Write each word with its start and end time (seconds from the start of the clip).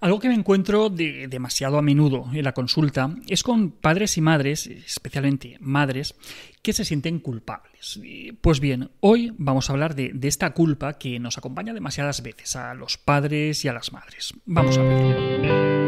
Algo 0.00 0.18
que 0.18 0.28
me 0.28 0.34
encuentro 0.34 0.90
demasiado 0.90 1.78
a 1.78 1.82
menudo 1.82 2.26
en 2.32 2.44
la 2.44 2.52
consulta 2.52 3.14
es 3.28 3.42
con 3.42 3.70
padres 3.70 4.16
y 4.16 4.20
madres, 4.20 4.66
especialmente 4.66 5.56
madres, 5.60 6.14
que 6.62 6.72
se 6.72 6.84
sienten 6.84 7.18
culpables. 7.18 8.00
Pues 8.40 8.60
bien, 8.60 8.90
hoy 9.00 9.32
vamos 9.36 9.68
a 9.68 9.72
hablar 9.72 9.94
de, 9.94 10.10
de 10.14 10.28
esta 10.28 10.50
culpa 10.54 10.94
que 10.94 11.18
nos 11.18 11.38
acompaña 11.38 11.74
demasiadas 11.74 12.22
veces 12.22 12.56
a 12.56 12.74
los 12.74 12.98
padres 12.98 13.64
y 13.64 13.68
a 13.68 13.72
las 13.72 13.92
madres. 13.92 14.34
Vamos 14.44 14.78
a 14.78 14.82
verlo. 14.82 15.81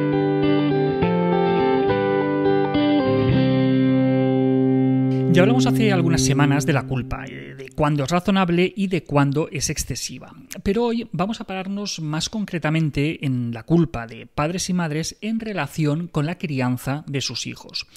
Ya 5.35 5.43
hablamos 5.43 5.67
hace 5.67 5.93
algunas 5.93 6.25
semanas 6.25 6.65
de 6.65 6.73
la 6.73 6.85
culpa, 6.85 7.25
eh, 7.27 7.57
de 7.59 7.69
cuándo 7.71 8.05
es 8.05 8.11
razonable 8.11 8.73
y 8.77 8.87
de 8.87 9.03
cuándo 9.03 9.49
es 9.51 9.69
excesiva. 9.69 10.33
Pero 10.63 10.85
hoy 10.85 11.09
vamos 11.11 11.41
a 11.41 11.45
pararnos 11.45 11.99
más 11.99 12.29
concretamente 12.29 13.27
en 13.27 13.53
la 13.53 13.65
culpa 13.65 14.07
de 14.07 14.29
padres 14.29 14.71
y 14.71 14.75
madres 14.75 15.17
en 15.23 15.41
relación 15.41 16.07
con 16.07 16.25
la 16.25 16.39
crianza 16.39 17.03
de 17.09 17.21
sus 17.21 17.49
hijos. 17.49 17.89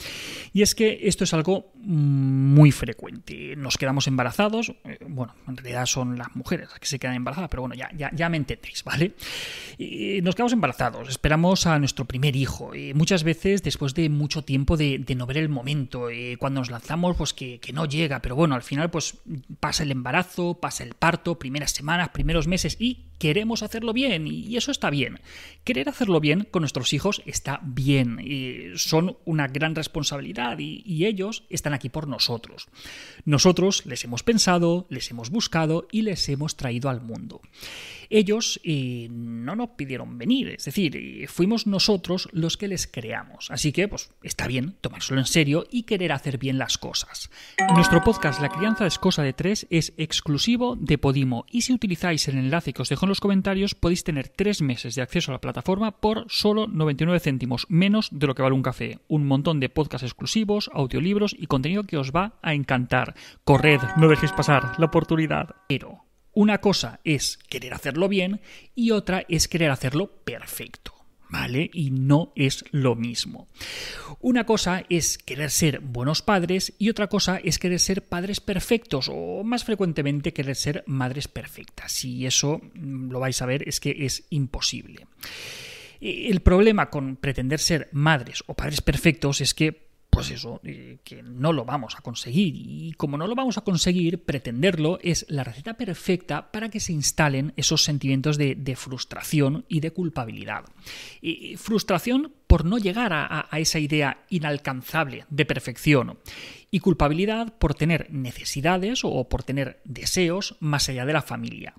Y 0.52 0.64
es 0.64 0.73
que 0.73 1.02
esto 1.04 1.26
es 1.26 1.34
algo 1.36 1.73
muy 1.76 2.72
frecuente. 2.72 3.56
Nos 3.56 3.78
quedamos 3.78 4.08
embarazados, 4.08 4.73
eh, 4.84 4.98
bueno, 5.08 5.36
en 5.48 5.58
realidad 5.58 5.86
son 5.86 6.17
las 6.17 6.36
mujeres 6.36 6.72
las 6.72 6.80
que 6.80 6.88
se 6.88 6.98
quedan 6.98 7.17
embarazadas, 7.17 7.52
pero 7.52 7.62
bueno, 7.62 7.76
ya, 7.76 7.92
ya, 7.95 8.09
ya 8.16 8.30
me 8.30 8.38
entendéis, 8.38 8.84
¿vale? 8.84 9.14
Y 9.78 10.22
nos 10.23 10.34
quedamos 10.34 10.54
embarazados, 10.54 11.08
esperamos 11.08 11.67
a 11.67 11.78
nuestro 11.78 12.06
primer 12.06 12.36
hijo, 12.36 12.73
y 12.73 12.95
muchas 12.95 13.23
veces 13.23 13.62
después 13.62 13.94
de 13.94 14.09
mucho 14.09 14.44
tiempo 14.44 14.76
de, 14.76 15.06
no 15.16 15.28
ver 15.28 15.38
el 15.38 15.50
momento, 15.50 16.08
cuando 16.40 16.62
nos 16.62 16.72
lanzamos, 16.72 17.16
pues 17.16 17.27
que, 17.34 17.59
no 17.73 17.86
llega, 17.86 18.22
pero 18.22 18.36
bueno, 18.36 18.55
al 18.55 18.63
final 18.63 18.90
pues 18.90 19.20
pasa 19.59 19.84
el 19.84 19.91
embarazo, 19.91 20.59
pasa 20.59 20.84
el 20.84 20.94
parto, 20.94 21.40
primeras 21.40 21.72
semanas, 21.72 22.09
primeros 22.09 22.48
meses 22.48 22.77
y 22.80 23.07
queremos 23.18 23.64
hacerlo 23.64 23.94
bien 23.94 24.28
y 24.28 24.56
eso 24.58 24.72
está 24.72 24.90
bien. 24.90 25.20
Querer 25.64 25.90
hacerlo 25.90 26.20
bien 26.20 26.48
con 26.50 26.62
nuestros 26.62 26.94
hijos 26.94 27.22
está 27.26 27.60
bien, 27.64 28.20
y 28.24 28.78
son 28.78 29.18
una 29.26 29.48
gran 29.48 29.76
responsabilidad 29.76 30.59
y, 30.59 31.06
ellos 31.08 31.44
están 31.50 31.74
aquí 31.74 31.90
por 31.90 32.08
nosotros. 32.08 32.68
Nosotros 33.24 33.86
les 33.86 34.04
hemos 34.04 34.24
pensado, 34.24 34.88
les 34.90 35.09
hemos 35.12 35.30
buscado 35.30 35.88
y 35.92 36.02
les 36.02 36.28
hemos 36.28 36.58
traído 36.58 36.90
al 36.90 37.02
mundo. 37.02 37.42
Ellos 38.09 38.59
eh, 38.64 39.08
no 39.09 39.56
nos 39.56 39.70
pidieron 39.72 40.18
venir, 40.18 40.50
es 40.50 40.66
decir, 40.66 40.96
eh, 40.96 41.28
fuimos 41.28 41.68
nosotros 41.68 42.30
los 42.31 42.58
que 42.58 42.68
les 42.68 42.88
creamos. 42.88 43.52
Así 43.52 43.72
que, 43.72 43.88
pues, 43.88 44.12
está 44.24 44.48
bien 44.48 44.76
tomárselo 44.81 45.20
en 45.20 45.26
serio 45.26 45.66
y 45.70 45.84
querer 45.84 46.12
hacer 46.12 46.38
bien 46.38 46.58
las 46.58 46.78
cosas. 46.78 47.30
Nuestro 47.74 48.02
podcast 48.04 48.42
La 48.42 48.50
crianza 48.50 48.86
es 48.86 48.98
cosa 48.98 49.24
de 49.24 49.34
tres 49.34 49.68
es 49.70 49.94
exclusivo 49.98 50.76
de 50.76 50.98
Podimo 50.98 51.46
y 51.52 51.62
si 51.62 51.74
utilizáis 51.74 52.28
el 52.28 52.38
enlace 52.38 52.74
que 52.74 52.81
os 52.81 52.90
dejo 52.90 53.06
en 53.08 53.09
los 53.09 53.22
comentarios 53.22 53.73
podéis 53.73 54.03
tener 54.03 54.27
tres 54.27 54.61
meses 54.61 54.94
de 54.94 55.02
acceso 55.02 55.31
a 55.31 55.36
la 55.36 55.41
plataforma 55.41 55.91
por 56.00 56.25
solo 56.27 56.67
99 56.67 57.19
céntimos, 57.22 57.66
menos 57.69 58.09
de 58.11 58.27
lo 58.27 58.36
que 58.36 58.41
vale 58.41 58.53
un 58.53 58.61
café. 58.61 59.00
Un 59.08 59.25
montón 59.25 59.59
de 59.59 59.69
podcasts 59.69 60.05
exclusivos, 60.05 60.69
audiolibros 60.73 61.35
y 61.38 61.47
contenido 61.47 61.83
que 61.83 61.97
os 61.97 62.11
va 62.11 62.33
a 62.41 62.53
encantar. 62.53 63.16
Corred, 63.45 63.80
no 63.95 64.09
dejéis 64.09 64.33
pasar 64.33 64.78
la 64.78 64.88
oportunidad. 64.88 65.55
Pero 65.69 66.03
una 66.33 66.59
cosa 66.59 67.00
es 67.05 67.39
querer 67.50 67.73
hacerlo 67.73 68.09
bien 68.09 68.41
y 68.75 68.91
otra 68.91 69.23
es 69.30 69.47
querer 69.47 69.72
hacerlo 69.72 70.11
perfecto. 70.25 70.97
¿Vale? 71.30 71.70
Y 71.73 71.92
no 71.92 72.31
es 72.36 72.64
lo 72.72 72.95
mismo. 72.95 73.47
Una 74.22 74.45
cosa 74.45 74.86
es 74.89 75.17
querer 75.17 75.52
ser 75.52 75.81
buenos 75.81 76.22
padres 76.22 76.73
y 76.80 76.89
otra 76.89 77.08
cosa 77.08 77.39
es 77.44 77.59
querer 77.59 77.80
ser 77.80 78.03
padres 78.03 78.39
perfectos 78.39 79.09
o 79.11 79.44
más 79.44 79.66
frecuentemente 79.66 80.34
querer 80.34 80.56
ser 80.56 80.84
madres 80.88 81.28
perfectas. 81.28 82.06
Y 82.06 82.25
eso 82.25 82.61
mm, 82.73 83.11
lo 83.11 83.19
vais 83.19 83.42
a 83.42 83.45
ver 83.45 83.67
es 83.67 83.80
que 83.80 84.06
es 84.06 84.23
imposible. 84.30 85.08
El 86.00 86.42
problema 86.42 86.89
con 86.89 87.16
pretender 87.16 87.59
ser 87.59 87.89
madres 87.91 88.44
o 88.47 88.53
padres 88.53 88.81
perfectos 88.81 89.41
es 89.41 89.53
que 89.53 89.87
pues 90.18 90.32
eso, 90.32 90.60
que 91.04 91.22
no 91.22 91.54
lo 91.54 91.64
vamos 91.64 91.96
a 91.96 92.02
conseguir. 92.02 92.56
Y 92.56 92.94
como 92.94 93.20
no 93.20 93.28
lo 93.28 93.36
vamos 93.36 93.60
a 93.60 93.62
conseguir, 93.62 94.24
pretenderlo 94.24 94.97
es 95.03 95.28
la 95.30 95.44
receta 95.44 95.75
perfecta 95.75 96.52
para 96.52 96.69
que 96.69 96.80
se 96.80 96.91
instalen 96.91 97.53
esos 97.56 97.84
sentimientos 97.84 98.36
de, 98.40 98.75
frustración 98.75 99.64
y 99.68 99.80
de 99.80 99.91
culpabilidad. 99.91 100.66
Y 101.22 101.56
frustración 101.58 102.34
por 102.47 102.66
no 102.66 102.80
llegar 102.80 103.12
a, 103.14 103.47
esa 103.59 103.78
idea 103.78 104.25
inalcanzable 104.30 105.25
de 105.30 105.46
perfección. 105.46 106.18
Y 106.72 106.80
culpabilidad 106.80 107.53
por 107.59 107.75
tener 107.75 108.12
necesidades 108.12 109.02
o 109.03 109.30
por 109.30 109.44
tener 109.44 109.81
deseos 109.86 110.56
más 110.59 110.90
allá 110.90 111.06
de 111.06 111.14
la 111.14 111.22
familia. 111.22 111.75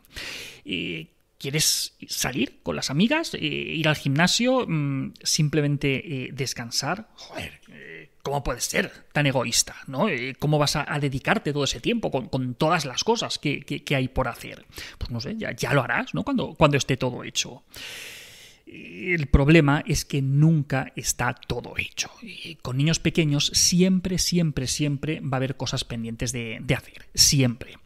¿Quieres 1.39 1.97
salir 2.09 2.59
con 2.65 2.75
las 2.75 2.91
amigas? 2.91 3.33
Eh, 3.35 3.39
¿Ir 3.41 3.87
al 3.87 3.97
gimnasio? 3.97 4.67
Mm, 4.67 5.13
¿Simplemente 5.23 6.25
eh, 6.25 6.31
descansar? 6.33 7.09
Joder, 7.15 7.61
¿cómo 8.29 8.45
puedes 8.45 8.65
ser 8.65 8.93
tan 9.13 9.27
egoísta? 9.27 9.77
¿no? 9.87 10.09
Eh, 10.09 10.35
¿Cómo 10.39 10.59
vas 10.59 10.77
a, 10.77 10.85
dedicarte 11.01 11.53
todo 11.53 11.65
ese 11.65 11.81
tiempo 11.81 12.11
con, 12.11 12.55
todas 12.55 12.85
las 12.85 13.05
cosas 13.05 13.39
que, 13.39 13.83
hay 13.95 14.09
por 14.09 14.29
hacer? 14.29 14.67
Pues 14.99 15.11
no 15.11 15.21
sé, 15.21 15.37
ya, 15.37 15.53
ya 15.53 15.73
lo 15.73 15.83
harás 15.83 16.15
¿no? 16.15 16.25
cuando, 16.25 16.55
cuando 16.55 16.77
esté 16.77 16.97
todo 16.97 17.25
hecho. 17.25 17.63
El 18.71 19.29
problema 19.29 19.83
es 19.87 20.05
que 20.05 20.21
nunca 20.21 20.93
está 20.95 21.33
todo 21.33 21.75
hecho. 21.79 22.11
Y 22.21 22.57
con 22.57 22.77
niños 22.77 22.99
pequeños 22.99 23.51
siempre, 23.55 24.19
siempre, 24.19 24.67
siempre 24.67 25.21
va 25.21 25.37
a 25.37 25.37
haber 25.37 25.57
cosas 25.57 25.85
pendientes 25.85 26.33
de, 26.33 26.59
de, 26.61 26.75
hacer. 26.75 27.07
Siempre. 27.15 27.79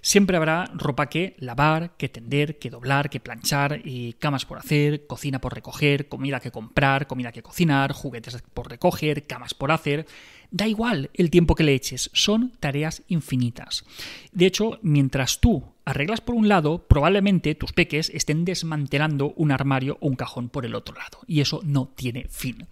Siempre 0.00 0.38
habrá 0.38 0.64
ropa 0.74 1.10
que 1.10 1.36
lavar, 1.38 1.94
que 1.98 2.08
tender, 2.08 2.58
que 2.58 2.70
doblar, 2.70 3.10
que 3.10 3.20
planchar, 3.20 3.82
y 3.84 4.14
camas 4.14 4.46
por 4.46 4.56
hacer, 4.56 5.06
cocina 5.06 5.42
por 5.42 5.54
recoger, 5.54 6.08
comida 6.08 6.40
que 6.40 6.50
comprar, 6.50 7.06
comida 7.06 7.32
que 7.32 7.42
cocinar, 7.42 7.92
juguetes 7.92 8.42
por 8.54 8.70
recoger, 8.70 9.26
camas 9.26 9.52
por 9.52 9.72
hacer. 9.72 10.06
Da 10.50 10.66
igual 10.66 11.10
el 11.14 11.30
tiempo 11.30 11.54
que 11.54 11.64
le 11.64 11.74
eches, 11.74 12.10
son 12.14 12.52
tareas 12.60 13.02
infinitas. 13.08 13.84
De 14.32 14.46
hecho, 14.46 14.78
mientras 14.82 15.38
tú 15.38 15.64
arreglas 15.90 16.20
por 16.20 16.34
un 16.34 16.48
lado, 16.48 16.86
probablemente 16.86 17.54
tus 17.54 17.72
peques 17.72 18.10
estén 18.14 18.44
desmantelando 18.44 19.32
un 19.36 19.52
armario 19.52 19.98
o 20.00 20.08
un 20.08 20.16
cajón 20.16 20.48
por 20.48 20.64
el 20.64 20.74
otro 20.74 20.96
lado, 20.96 21.18
y 21.26 21.40
eso 21.40 21.60
no 21.64 21.88
tiene 21.94 22.26
fin. 22.28 22.66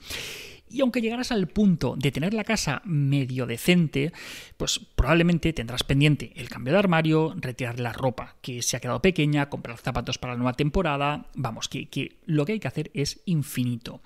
Y 0.71 0.81
aunque 0.81 1.01
llegaras 1.01 1.33
al 1.33 1.49
punto 1.49 1.95
de 1.97 2.12
tener 2.12 2.34
la 2.34 2.45
casa 2.45 2.83
medio 2.84 3.47
decente, 3.47 4.12
pues 4.56 4.81
probablemente 4.95 5.53
tendrás 5.53 5.84
pendiente 5.84 6.33
el 6.37 6.49
cambio 6.49 6.73
de 6.73 6.79
armario, 6.79 7.34
retirar 7.37 7.81
la 7.81 7.93
ropa 7.93 8.37
que 8.41 8.62
se 8.62 8.77
ha 8.77 8.81
quedado 8.81 9.03
pequeña, 9.03 9.49
comprar 9.49 9.79
zapatos 9.79 10.19
para 10.19 10.34
la 10.34 10.39
nueva 10.39 10.55
temporada, 10.55 11.27
vamos, 11.34 11.69
que, 11.69 12.19
lo 12.27 12.45
que 12.45 12.53
hay 12.53 12.61
que 12.61 12.69
hacer 12.69 12.91
es 12.95 13.21
infinito. 13.25 14.01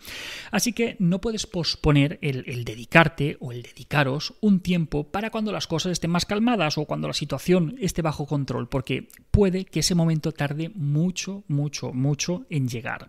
Así 0.50 0.72
que 0.72 0.96
no 0.98 1.20
puedes 1.20 1.46
posponer 1.46 2.18
el, 2.22 2.44
el 2.46 2.64
dedicarte 2.64 3.36
o 3.40 3.52
el 3.52 3.62
dedicaros 3.62 4.34
un 4.40 4.60
tiempo 4.60 5.04
para 5.04 5.30
cuando 5.30 5.52
las 5.52 5.66
cosas 5.66 5.92
estén 5.92 6.10
más 6.10 6.26
calmadas 6.26 6.78
o 6.78 6.84
cuando 6.84 7.08
la 7.08 7.14
situación 7.14 7.76
esté 7.80 8.02
bajo 8.02 8.26
control, 8.26 8.68
porque 8.68 9.08
puede 9.30 9.64
que 9.64 9.80
ese 9.80 9.94
momento 9.94 10.32
tarde 10.32 10.70
mucho, 10.74 11.44
mucho, 11.48 11.92
mucho 11.92 12.44
en 12.50 12.68
llegar. 12.68 13.08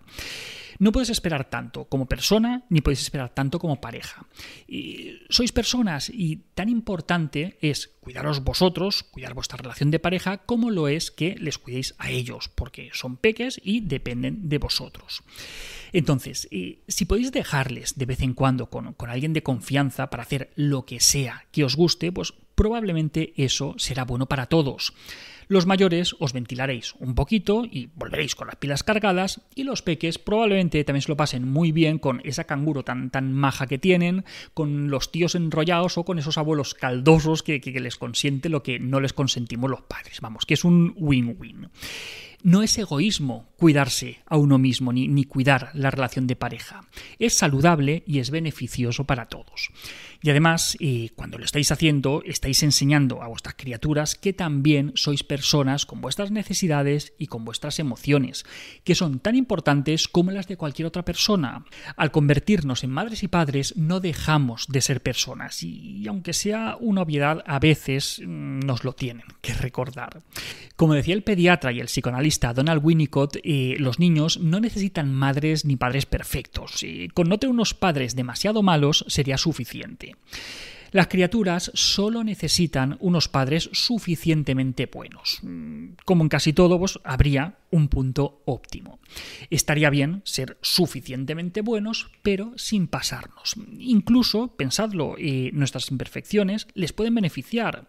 No 0.80 0.92
puedes 0.92 1.10
esperar 1.10 1.50
tanto 1.50 1.86
como 1.86 2.08
persona, 2.08 2.64
ni 2.70 2.82
puedes 2.82 3.02
esperar 3.02 3.34
tanto 3.34 3.60
como 3.60 3.82
pareja. 3.82 4.26
Y 4.68 5.20
sois 5.30 5.52
personas 5.52 6.10
y 6.10 6.38
tan 6.56 6.70
importante 6.70 7.58
es 7.62 7.88
cuidaros 8.00 8.44
vosotros, 8.44 9.04
cuidar 9.04 9.34
vuestra 9.34 9.58
relación 9.58 9.92
de 9.92 10.00
pareja, 10.00 10.38
como 10.40 10.72
lo 10.72 10.88
es 10.88 11.12
que 11.12 11.36
les 11.40 11.58
cuidéis 11.58 11.96
a 11.98 12.10
ellos, 12.10 12.50
porque 12.50 12.90
son 12.94 13.18
peques 13.18 13.60
y 13.64 13.82
dependen 13.82 14.50
de 14.50 14.58
vosotros. 14.58 15.24
Entonces, 15.94 16.48
eh, 16.52 16.80
si 16.88 17.06
podéis 17.06 17.32
dejarles 17.32 17.98
de 17.98 18.06
vez 18.06 18.22
en 18.22 18.34
cuando 18.34 18.70
con, 18.70 18.94
con 18.94 19.10
alguien 19.10 19.34
de 19.34 19.44
confianza 19.44 20.10
para 20.10 20.24
hacer 20.24 20.52
lo 20.56 20.86
que 20.86 21.00
sea 21.00 21.46
que 21.52 21.64
os 21.64 21.76
guste, 21.76 22.12
pues 22.12 22.34
probablemente 22.56 23.34
eso 23.38 23.76
será 23.78 24.06
bueno 24.06 24.28
para 24.28 24.48
todos. 24.48 24.94
Los 25.48 25.66
mayores 25.66 26.16
os 26.20 26.34
ventilaréis 26.34 26.96
un 27.00 27.16
poquito 27.16 27.66
y 27.66 27.90
volveréis 27.96 28.36
con 28.36 28.48
las 28.48 28.56
pilas 28.56 28.84
cargadas 28.84 29.42
y 29.56 29.64
los 29.64 29.82
peques 29.82 30.18
probablemente 30.18 30.84
también 30.84 31.02
se 31.02 31.10
lo 31.10 31.18
pasen 31.18 31.48
muy 31.48 31.72
bien 31.72 32.00
con 32.00 32.22
esa 32.24 32.46
canguro 32.46 32.84
tan, 32.84 33.10
tan 33.10 33.34
maja 33.34 33.68
que 33.68 33.78
tienen, 33.78 34.24
con 34.54 34.90
los 34.90 35.12
tíos 35.12 35.36
enrollados 35.36 35.98
o 35.98 36.06
con 36.06 36.20
esos 36.20 36.38
abuelos 36.38 36.74
caldosos 36.74 37.44
que, 37.44 37.60
que 37.60 37.80
les 37.80 37.98
consiente 37.98 38.50
lo 38.50 38.64
que 38.64 38.80
no 38.80 39.00
les 39.00 39.14
consentimos 39.14 39.70
los 39.70 39.82
padres. 39.82 40.22
Vamos, 40.22 40.46
que 40.46 40.54
es 40.54 40.64
un 40.64 40.94
win-win. 40.98 41.70
No 42.44 42.62
es 42.62 42.78
egoísmo 42.78 43.48
cuidarse 43.56 44.20
a 44.26 44.36
uno 44.36 44.58
mismo 44.58 44.92
ni, 44.92 45.24
cuidar 45.24 45.72
la 45.74 45.90
relación 45.90 46.28
de 46.28 46.36
pareja. 46.36 46.82
Es 47.18 47.36
saludable 47.36 48.04
y 48.06 48.20
es 48.20 48.32
beneficioso 48.32 49.06
para 49.06 49.28
todos. 49.28 49.72
Y 50.22 50.30
además, 50.30 50.76
eh, 50.82 51.12
cuando 51.16 51.38
lo 51.38 51.46
estáis 51.46 51.72
haciendo, 51.72 52.22
estáis 52.26 52.62
enseñando 52.64 53.22
a 53.22 53.28
vuestras 53.28 53.56
criaturas 53.56 54.16
que 54.16 54.34
también 54.34 54.92
sois 54.96 55.24
personas 55.24 55.86
con 55.86 56.02
vuestras 56.02 56.32
necesidades 56.32 57.14
y 57.18 57.28
con 57.28 57.46
vuestras 57.46 57.80
emociones, 57.80 58.46
que 58.84 58.96
son 58.96 59.20
tan 59.20 59.36
importantes 59.36 60.10
como 60.10 60.32
las 60.32 60.48
de 60.48 60.58
cualquier 60.58 60.88
otra 60.88 61.06
persona. 61.06 61.64
Al 61.96 62.12
convertirnos 62.12 62.84
en 62.84 62.90
madres 62.90 63.24
y 63.24 63.30
padres, 63.30 63.78
no 63.78 64.02
dejamos 64.02 64.66
de 64.68 64.82
ser 64.82 65.00
personas 65.02 65.64
y, 65.64 66.06
aunque 66.08 66.34
sea 66.34 66.76
una 66.82 67.02
obviedad, 67.02 67.44
a 67.46 67.60
veces 67.60 68.22
mm, 68.26 68.60
nos 68.60 68.84
lo 68.84 68.92
tienen 68.92 69.28
que 69.42 69.54
recordar. 69.54 70.22
Como 70.76 70.96
decía 70.96 71.14
el 71.14 71.24
pediatra 71.24 71.72
y 71.72 71.80
el 71.80 71.88
psicoanalista, 71.88 72.33
Donald 72.40 72.82
Winnicott, 72.84 73.38
los 73.78 74.00
niños 74.00 74.40
no 74.40 74.60
necesitan 74.60 75.14
madres 75.14 75.66
ni 75.66 75.76
padres 75.76 76.06
perfectos. 76.06 76.84
con 77.14 77.30
no 77.30 77.38
tener 77.38 77.54
unos 77.54 77.74
padres 77.74 78.16
demasiado 78.16 78.64
malos 78.64 79.06
sería 79.08 79.38
suficiente. 79.38 80.16
Las 80.94 81.08
criaturas 81.08 81.72
solo 81.74 82.24
necesitan 82.24 82.98
unos 83.00 83.28
padres 83.28 83.68
suficientemente 83.74 84.86
buenos. 84.86 85.40
Mm, 85.42 85.94
como 86.06 86.22
en 86.22 86.30
casi 86.30 86.54
todo, 86.54 86.78
pues, 86.78 87.00
habría 87.04 87.58
un 87.72 87.88
punto 87.88 88.44
óptimo. 88.46 89.00
Estaría 89.50 89.90
bien 89.90 90.22
ser 90.24 90.60
suficientemente 90.62 91.62
buenos, 91.62 92.12
pero 92.22 92.54
sin 92.58 92.86
pasarnos. 92.86 93.56
Incluso, 93.80 94.56
pensadlo, 94.56 95.16
nuestras 95.52 95.90
imperfecciones 95.90 96.68
les 96.76 96.94
pueden 96.94 97.16
beneficiar. 97.16 97.88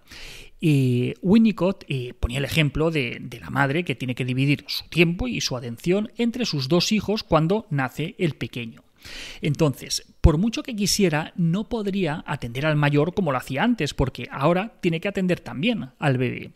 Eh, 0.67 1.13
Winnicott 1.21 1.85
eh, 1.89 2.15
ponía 2.19 2.39
el 2.39 2.47
ejemplo 2.47 2.91
de, 2.91 3.19
de, 3.21 3.39
la 3.39 3.51
madre 3.51 3.85
que 3.85 3.95
tiene 3.95 4.15
que 4.15 4.25
dividir 4.25 4.65
su 4.67 4.89
tiempo 4.89 5.29
y 5.29 5.43
su 5.43 5.59
atención 5.59 6.11
entre 6.17 6.47
sus 6.47 6.69
dos 6.69 6.91
hijos 6.91 7.23
cuando 7.23 7.67
nace 7.69 8.15
el 8.17 8.35
pequeño. 8.35 8.83
Entonces, 9.43 10.14
por 10.25 10.39
mucho 10.39 10.63
que 10.63 10.75
quisiera, 10.75 11.35
no 11.37 11.69
podría 11.69 12.25
atender 12.27 12.65
al 12.65 12.77
mayor 12.77 13.13
como 13.13 13.31
lo 13.31 13.37
hacía 13.37 13.63
antes, 13.63 13.93
porque 13.93 14.27
ahora 14.33 14.73
tiene 14.81 14.99
que 14.99 15.09
atender 15.09 15.39
también 15.39 15.91
al 15.99 16.17
bebé. 16.17 16.53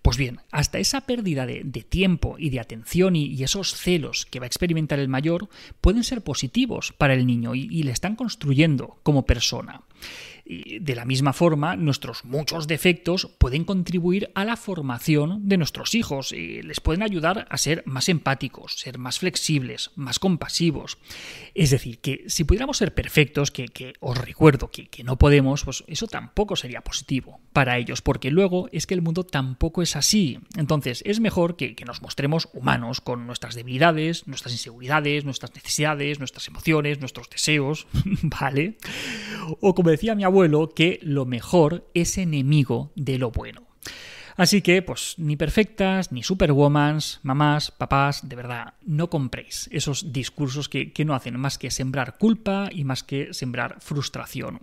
Pues 0.00 0.16
bien, 0.16 0.40
hasta 0.50 0.78
esa 0.78 1.02
pérdida 1.02 1.44
de, 1.44 1.84
tiempo 1.86 2.36
y 2.38 2.48
de 2.48 2.60
atención 2.60 3.16
y, 3.16 3.44
esos 3.44 3.74
celos 3.74 4.24
que 4.24 4.40
va 4.40 4.44
a 4.44 4.46
experimentar 4.46 4.98
el 4.98 5.08
mayor 5.08 5.50
pueden 5.82 6.02
ser 6.02 6.22
positivos 6.22 6.94
para 6.96 7.12
el 7.12 7.26
niño 7.26 7.54
y 7.54 7.82
le 7.82 7.92
están 7.92 8.16
construyendo 8.16 8.96
como 9.02 9.26
persona 9.26 9.82
de 10.80 10.96
la 10.96 11.04
misma 11.04 11.32
forma, 11.32 11.76
nuestros 11.76 12.24
muchos 12.24 12.66
defectos 12.66 13.28
pueden 13.38 13.64
contribuir 13.64 14.30
a 14.34 14.44
la 14.44 14.56
formación 14.56 15.48
de 15.48 15.56
nuestros 15.56 15.94
hijos 15.94 16.32
y 16.32 16.62
les 16.62 16.80
pueden 16.80 17.02
ayudar 17.02 17.46
a 17.48 17.56
ser 17.56 17.84
más 17.86 18.08
empáticos, 18.08 18.78
ser 18.78 18.98
más 18.98 19.20
flexibles, 19.20 19.92
más 19.94 20.18
compasivos. 20.18 20.98
Es 21.54 21.70
decir, 21.70 21.98
que 21.98 22.24
si 22.26 22.42
pudiéramos 22.42 22.78
ser 22.78 22.94
perfectos, 22.94 23.09
que, 23.52 23.94
os 24.00 24.18
recuerdo 24.18 24.70
que, 24.70 25.04
no 25.04 25.16
podemos, 25.16 25.64
pues 25.64 25.84
eso 25.86 26.06
tampoco 26.06 26.56
sería 26.56 26.82
positivo 26.82 27.40
para 27.52 27.78
ellos, 27.78 28.02
porque 28.02 28.30
luego 28.30 28.68
es 28.72 28.86
que 28.86 28.94
el 28.94 29.02
mundo 29.02 29.24
tampoco 29.24 29.82
es 29.82 29.96
así. 29.96 30.38
Entonces, 30.56 31.02
es 31.04 31.20
mejor 31.20 31.56
que, 31.56 31.74
que 31.74 31.84
nos 31.84 32.02
mostremos 32.02 32.48
humanos 32.52 33.00
con 33.00 33.26
nuestras 33.26 33.54
debilidades, 33.54 34.26
nuestras 34.26 34.52
inseguridades, 34.52 35.24
nuestras 35.24 35.54
necesidades, 35.54 36.18
nuestras 36.18 36.46
emociones, 36.48 37.00
nuestros 37.00 37.28
deseos, 37.30 37.86
¿vale? 38.22 38.76
O 39.60 39.74
como 39.74 39.90
decía 39.90 40.14
mi 40.14 40.24
abuelo, 40.24 40.68
que 40.74 40.98
lo 41.02 41.24
mejor 41.24 41.90
es 41.94 42.18
enemigo 42.18 42.92
de 42.94 43.18
lo 43.18 43.30
bueno. 43.30 43.69
Así 44.40 44.62
que, 44.62 44.80
pues, 44.80 45.16
ni 45.18 45.36
perfectas, 45.36 46.12
ni 46.12 46.22
superwomans, 46.22 47.20
mamás, 47.22 47.70
papás, 47.70 48.26
de 48.26 48.36
verdad, 48.36 48.72
no 48.86 49.10
compréis 49.10 49.68
esos 49.70 50.14
discursos 50.14 50.70
que, 50.70 50.94
que, 50.94 51.04
no 51.04 51.12
hacen 51.14 51.38
más 51.38 51.58
que 51.58 51.70
sembrar 51.70 52.16
culpa 52.16 52.70
y 52.72 52.84
más 52.84 53.02
que 53.02 53.34
sembrar 53.34 53.76
frustración. 53.80 54.62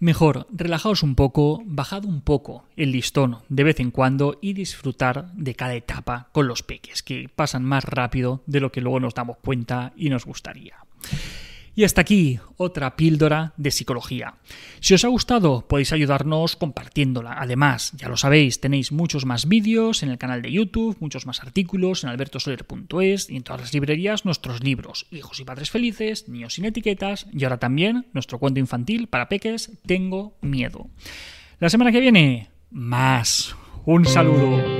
Mejor, 0.00 0.46
relajaos 0.50 1.02
un 1.02 1.14
poco, 1.14 1.60
bajad 1.66 2.06
un 2.06 2.22
poco 2.22 2.64
el 2.74 2.90
listón 2.90 3.40
de 3.50 3.64
vez 3.64 3.80
en 3.80 3.90
cuando 3.90 4.38
y 4.40 4.54
disfrutar 4.54 5.30
de 5.34 5.54
cada 5.54 5.74
etapa 5.74 6.30
con 6.32 6.48
los 6.48 6.62
peques, 6.62 7.02
que 7.02 7.28
pasan 7.28 7.66
más 7.66 7.84
rápido 7.84 8.42
de 8.46 8.60
lo 8.60 8.72
que 8.72 8.80
luego 8.80 8.98
nos 8.98 9.12
damos 9.12 9.36
cuenta 9.36 9.92
y 9.94 10.08
nos 10.08 10.24
gustaría. 10.24 10.76
Y 11.78 11.84
hasta 11.84 12.00
aquí 12.00 12.40
otra 12.56 12.96
píldora 12.96 13.52
de 13.56 13.70
psicología. 13.70 14.34
Si 14.80 14.94
os 14.94 15.04
ha 15.04 15.08
gustado, 15.08 15.68
podéis 15.68 15.92
ayudarnos 15.92 16.56
compartiéndola. 16.56 17.36
Además, 17.38 17.92
ya 17.96 18.08
lo 18.08 18.16
sabéis, 18.16 18.60
tenéis 18.60 18.90
muchos 18.90 19.24
más 19.26 19.46
vídeos 19.46 20.02
en 20.02 20.08
el 20.08 20.18
canal 20.18 20.42
de 20.42 20.50
YouTube, 20.50 20.96
muchos 20.98 21.24
más 21.24 21.40
artículos 21.40 22.02
en 22.02 22.10
albertosoler.es 22.10 23.30
y 23.30 23.36
en 23.36 23.44
todas 23.44 23.60
las 23.60 23.72
librerías 23.72 24.24
nuestros 24.24 24.60
libros, 24.60 25.06
Hijos 25.12 25.38
y 25.38 25.44
Padres 25.44 25.70
Felices, 25.70 26.28
Niños 26.28 26.54
sin 26.54 26.64
Etiquetas 26.64 27.28
y 27.32 27.44
ahora 27.44 27.58
también 27.58 28.06
nuestro 28.12 28.40
cuento 28.40 28.58
infantil 28.58 29.06
para 29.06 29.28
peques, 29.28 29.70
Tengo 29.86 30.36
Miedo. 30.40 30.88
La 31.60 31.70
semana 31.70 31.92
que 31.92 32.00
viene, 32.00 32.50
más. 32.72 33.54
Un 33.84 34.04
saludo. 34.04 34.77